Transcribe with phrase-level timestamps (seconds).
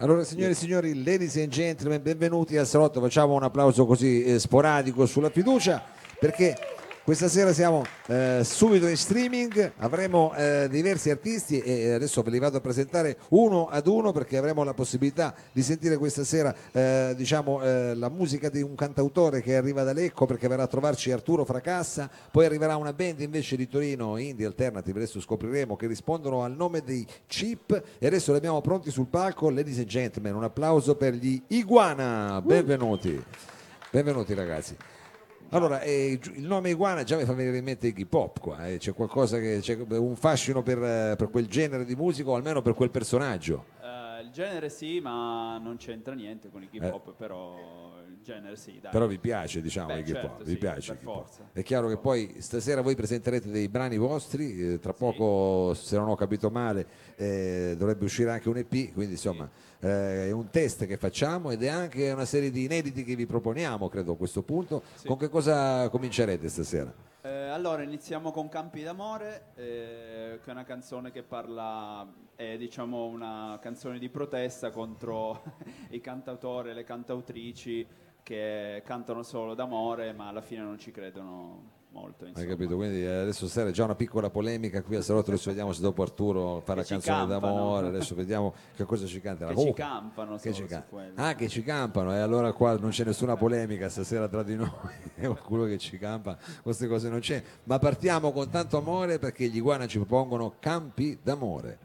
[0.00, 3.00] Allora, signore e signori, ladies and gentlemen, benvenuti al salotto.
[3.00, 5.82] Facciamo un applauso così eh, sporadico sulla fiducia
[6.20, 6.56] perché
[7.08, 12.38] questa sera siamo eh, subito in streaming, avremo eh, diversi artisti e adesso ve li
[12.38, 17.14] vado a presentare uno ad uno perché avremo la possibilità di sentire questa sera eh,
[17.16, 21.10] diciamo, eh, la musica di un cantautore che arriva da Lecco perché verrà a trovarci
[21.10, 26.44] Arturo Fracassa, poi arriverà una band invece di Torino, Indie Alternative, adesso scopriremo che rispondono
[26.44, 30.44] al nome dei Chip e adesso li abbiamo pronti sul palco, ladies and gentlemen, un
[30.44, 33.18] applauso per gli Iguana, benvenuti,
[33.90, 34.76] benvenuti ragazzi.
[35.50, 38.76] Allora, eh, il nome Iguana già mi fa venire in mente hip hop qua, eh.
[38.76, 42.60] c'è qualcosa che c'è un fascino per, eh, per, quel genere di musica o almeno
[42.60, 43.64] per quel personaggio.
[44.28, 48.78] Il genere sì, ma non c'entra niente con il hip hop, però il genere sì,
[48.78, 48.92] dai.
[48.92, 51.48] Però vi piace, diciamo, Beh, il hip hop, certo, vi sì, piace per forza.
[51.50, 56.08] È chiaro che poi stasera voi presenterete dei brani vostri, eh, tra poco, se non
[56.08, 59.48] ho capito male, eh, dovrebbe uscire anche un EP, quindi insomma
[59.80, 63.24] eh, è un test che facciamo ed è anche una serie di inediti che vi
[63.24, 64.82] proponiamo, credo a questo punto.
[64.94, 65.06] Sì.
[65.06, 66.92] Con che cosa comincerete stasera?
[67.20, 73.06] Eh, allora iniziamo con Campi d'amore, eh, che è una canzone che parla, è diciamo
[73.06, 75.42] una canzone di protesta contro
[75.90, 77.84] i cantautori e le cantautrici
[78.22, 82.26] che cantano solo d'amore ma alla fine non ci credono molto.
[82.26, 82.44] Insomma.
[82.44, 82.76] Hai capito?
[82.76, 86.02] Quindi eh, adesso sarà già una piccola polemica qui al salotto, adesso vediamo se dopo
[86.02, 87.40] Arturo fa la canzone campano.
[87.40, 89.52] d'amore, adesso vediamo che cosa ci canterà.
[89.52, 92.90] Che oh, ci campano, che ci can- Ah, che ci campano, e allora qua non
[92.90, 94.70] c'è nessuna polemica stasera tra di noi,
[95.14, 97.42] è qualcuno che ci campa, queste cose non c'è.
[97.64, 101.78] Ma partiamo con tanto amore perché gli iguana ci propongono campi d'amore.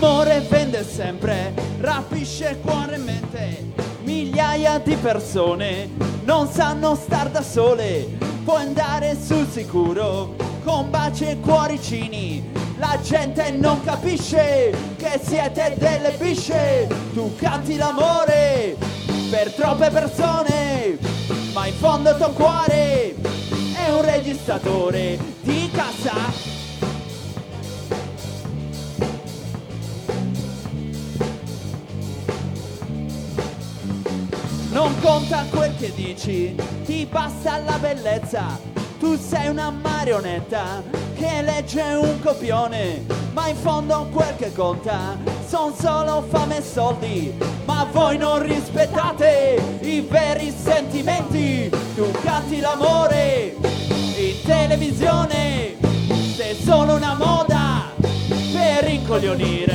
[0.00, 3.72] L'amore vende sempre, rapisce cuore e mente.
[4.02, 5.90] Migliaia di persone
[6.24, 8.08] non sanno star da sole.
[8.42, 12.50] Puoi andare sul sicuro con baci e cuoricini.
[12.78, 16.88] La gente non capisce che siete delle bisce.
[17.12, 18.78] Tu canti l'amore
[19.30, 20.96] per troppe persone,
[21.52, 23.16] ma in fondo il tuo cuore
[23.74, 26.59] è un registratore di cassa
[35.10, 36.54] conta quel che dici,
[36.84, 38.60] ti basta la bellezza.
[39.00, 40.84] Tu sei una marionetta
[41.16, 47.34] che legge un copione, ma in fondo quel che conta son solo fame e soldi.
[47.64, 51.68] Ma voi non rispettate i veri sentimenti.
[51.96, 53.56] Tu canti l'amore
[54.16, 55.76] in televisione,
[56.36, 57.90] sei solo una moda
[58.52, 59.69] per incoglionire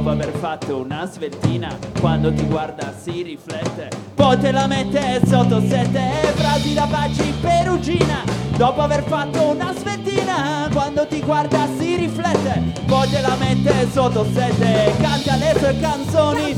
[0.00, 3.90] dopo aver fatto una sveltina quando ti guarda si riflette.
[4.14, 8.24] Poi te la mette sotto sette frasi da baci perugina
[8.56, 12.80] dopo aver fatto una sveltina quando ti guarda si riflette.
[12.86, 16.56] Poi te la mette sotto sette canta le sue canzoni,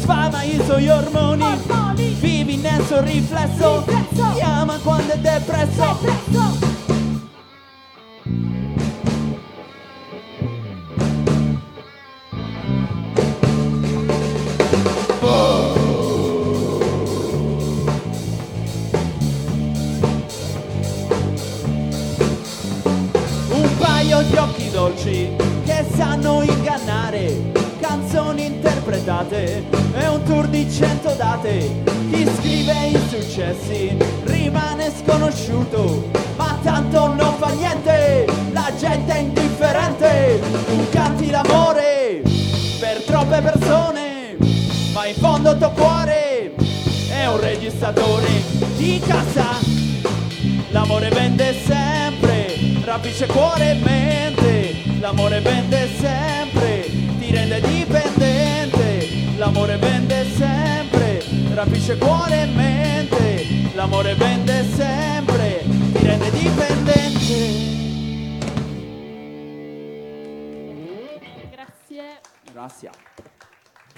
[0.00, 1.44] sfama i suoi ormoni.
[2.20, 5.98] Vivi nel suo riflesso, ti ama quando è depresso.
[6.28, 6.57] Dolci
[33.48, 40.40] successi rimane sconosciuto, ma tanto non fa niente, la gente è indifferente.
[40.66, 42.22] Tu canti l'amore
[42.78, 44.36] per troppe persone,
[44.92, 46.54] ma in fondo il tuo cuore
[47.10, 48.26] è un registratore
[48.76, 49.56] di casa.
[50.70, 59.08] L'amore vende sempre, rapisce cuore e mente L'amore vende sempre, ti rende dipendente.
[59.36, 61.22] L'amore vende sempre,
[61.54, 62.67] rapisce cuore e mente.
[63.90, 67.36] L'amore vende sempre, ti rende dipendente.
[71.50, 72.20] Grazie.
[72.52, 72.90] Grazie.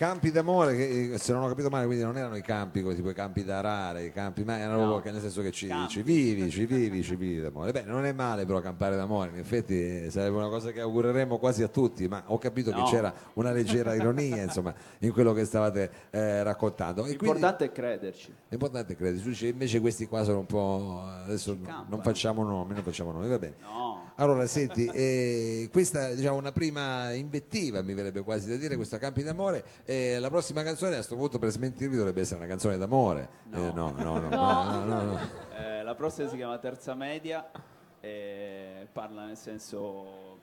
[0.01, 2.95] Campi d'amore, che eh, se non ho capito male, quindi non erano i campi come
[2.95, 5.03] tipo i campi da arare, i campi, ma erano No.
[5.05, 7.71] nel senso che ci, ci vivi, ci vivi, ci vivi d'amore.
[7.71, 11.37] Beh, non è male però campare d'amore, in effetti eh, sarebbe una cosa che augureremmo
[11.37, 12.83] quasi a tutti, ma ho capito No.
[12.85, 17.03] che c'era una leggera ironia, insomma, in quello che stavate eh, raccontando.
[17.03, 18.35] E quindi- L'importante è crederci.
[18.49, 21.03] L'importante è tu dici, invece questi qua sono un po'...
[21.27, 21.87] adesso Ci campano.
[21.91, 23.55] non facciamo nomi, non facciamo nomi, va bene.
[23.61, 24.10] No.
[24.21, 28.99] Allora, senti, eh, questa è diciamo, una prima invettiva, mi verrebbe quasi da dire, questo
[28.99, 29.65] Campi d'amore.
[29.87, 33.29] Eh, la prossima canzone, a questo punto, per smentirvi, dovrebbe essere una canzone d'amore.
[33.45, 33.57] No.
[33.69, 35.19] Eh, no, no, no, no, no, no.
[35.59, 37.51] Eh, la prossima si chiama Terza Media
[37.99, 40.39] e parla nel senso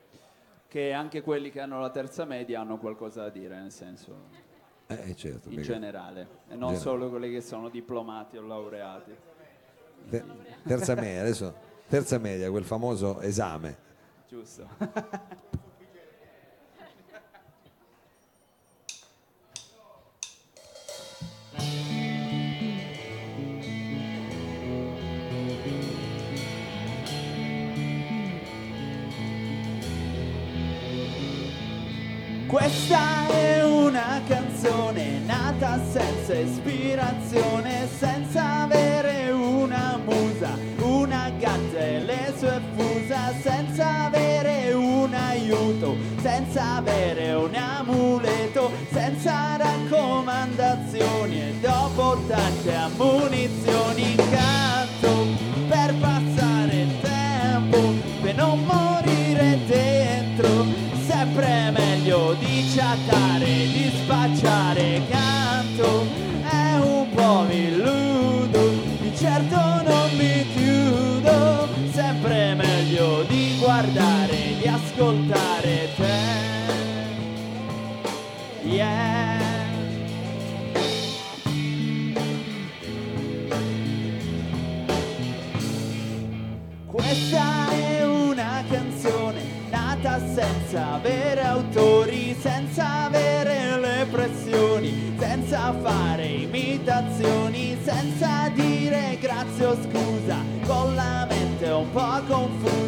[0.67, 4.15] che anche quelli che hanno la terza media hanno qualcosa da dire, nel senso
[4.87, 6.77] Eh, certo, in generale, e non generale.
[6.79, 9.15] solo quelli che sono diplomati o laureati.
[10.09, 10.23] te-
[10.65, 11.53] terza media, adesso,
[11.87, 13.77] terza media, quel famoso esame.
[14.27, 14.67] Giusto.
[32.47, 40.57] Questa è una canzone nata senza ispirazione, senza avere una musa,
[43.41, 54.46] senza avere un aiuto, senza avere un amuleto, senza raccomandazioni e dopo tante ammunizioni canto
[73.77, 76.35] guardare, di ascoltare te.
[78.63, 79.37] Yeah.
[86.87, 97.77] Questa è una canzone nata senza avere autori, senza avere le pressioni, senza fare imitazioni,
[97.83, 102.86] senza dire grazie o scusa, con la mente un po' confusa,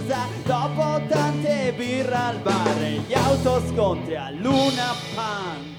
[2.09, 5.78] birre al bar e gli autoscontri a Luna Punk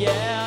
[0.00, 0.39] Yeah,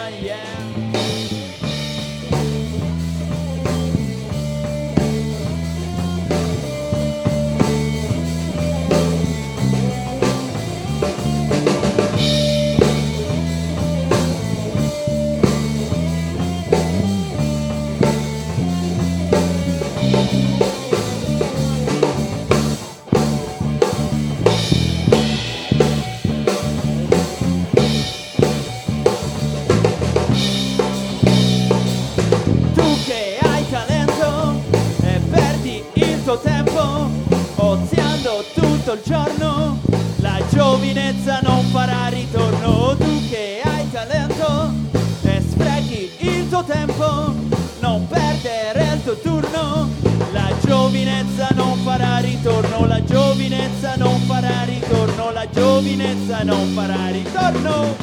[56.43, 57.95] non farà ritorno.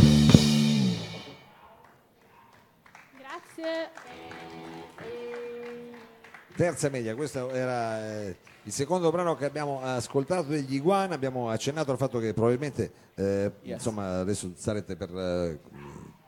[3.19, 3.91] Grazie.
[6.57, 11.91] Terza media, questo era eh, il secondo brano che abbiamo ascoltato degli Iguana, abbiamo accennato
[11.91, 13.77] al fatto che probabilmente eh, Yes.
[13.77, 15.61] insomma adesso sarete per eh,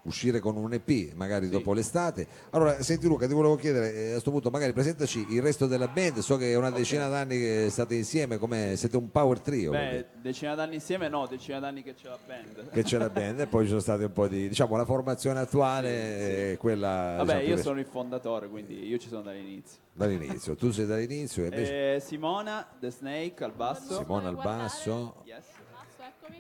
[0.05, 1.53] uscire con un EP magari Sì.
[1.53, 2.27] dopo l'estate.
[2.51, 5.87] Allora, senti Luca, ti volevo chiedere eh, a questo punto magari presentaci il resto della
[5.89, 9.71] band, so che è una decina d'anni che state insieme, come siete un power trio.
[9.71, 12.71] Beh, decina d'anni insieme no, decina d'anni che c'è la band.
[12.71, 15.39] che c'è la band e poi ci sono stati un po' di diciamo la formazione
[15.41, 19.79] attuale è quella Vabbè, diciamo, io sono il fondatore, quindi io ci sono dall'inizio.
[19.93, 23.97] dall'inizio tu sei dall'inizio e invece E Simona, The Snake al basso.
[23.99, 25.45] Simone al basso Yes.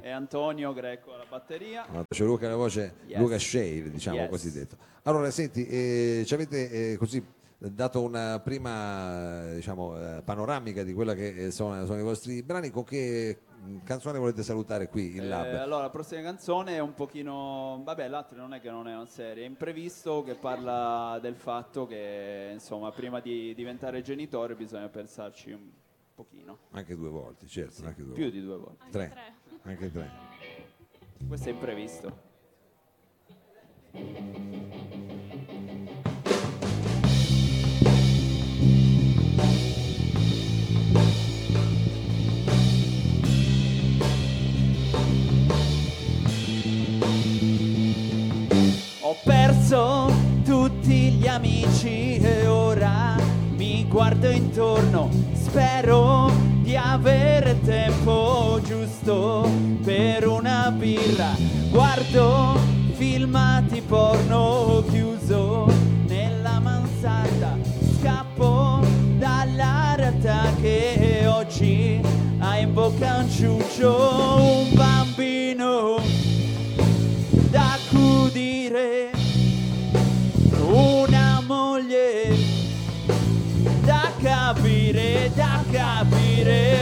[0.00, 1.86] E Antonio Greco alla batteria.
[2.08, 3.18] C'è Luca la voce Yes.
[3.18, 4.28] Luca Shave diciamo Yes.
[4.30, 7.24] così detto allora senti eh, ci avete eh, così
[7.58, 12.42] dato una prima eh, diciamo, eh, panoramica di quella che eh, sono, sono i vostri
[12.42, 15.46] brani, con che mh, canzone volete salutare qui in lab?
[15.46, 17.80] Eh, allora, la prossima canzone è un pochino.
[17.84, 21.86] Vabbè, l'altra non è che non è una serie, è imprevisto che parla del fatto
[21.86, 25.70] che, insomma, prima di diventare genitore bisogna pensarci un
[26.16, 26.58] pochino.
[26.72, 28.38] Anche due volte, certo, anche due Più volte.
[28.40, 28.82] di due volte.
[28.82, 29.08] Anche Tre.
[29.08, 29.34] tre.
[29.64, 30.10] Anche tre.
[31.28, 32.30] Questo è imprevisto.
[49.00, 50.10] Ho perso
[50.44, 53.14] tutti gli amici e ora
[53.56, 55.08] mi guardo intorno.
[55.34, 56.41] Spero
[59.02, 59.50] giusto
[59.82, 61.34] per una birra.
[61.70, 62.58] Guardo
[62.94, 65.66] filmati porno chiuso
[66.06, 67.58] nella mansarda.
[67.98, 68.80] Scappo
[69.18, 72.00] dalla realtà che oggi
[72.38, 76.00] ha in bocca un ciuccio, un bambino
[77.50, 79.10] da accudire
[80.68, 82.34] una moglie
[83.84, 86.81] da capire, da capire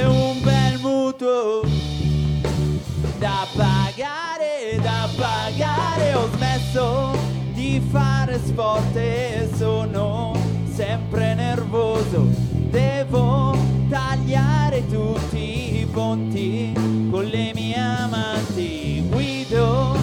[8.31, 10.33] fare sport e sono
[10.73, 12.29] sempre nervoso.
[12.71, 13.57] Devo
[13.89, 16.73] tagliare tutti i ponti
[17.11, 19.05] con le mie amanti.
[19.09, 19.97] Guido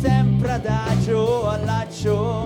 [0.00, 2.39] sempre adagio allaccio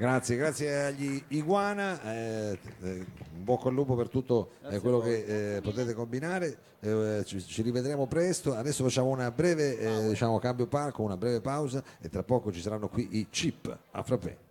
[0.00, 3.04] Grazie, grazie agli Iguana, eh, eh,
[3.36, 7.60] un bocca al lupo per tutto eh, quello che eh, potete combinare, Eh, ci, ci
[7.60, 12.22] rivedremo presto, adesso facciamo una breve eh, diciamo, cambio palco, una breve pausa e tra
[12.22, 13.78] poco ci saranno qui i chip.
[13.90, 14.49] A frappè.